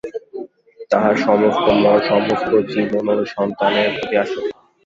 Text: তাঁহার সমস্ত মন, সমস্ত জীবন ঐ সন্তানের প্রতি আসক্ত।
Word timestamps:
তাঁহার 0.91 1.15
সমস্ত 1.17 1.65
মন, 1.75 1.97
সমস্ত 2.09 2.49
জীবন 2.71 3.05
ঐ 3.13 3.25
সন্তানের 3.35 3.87
প্রতি 3.95 4.15
আসক্ত। 4.17 4.49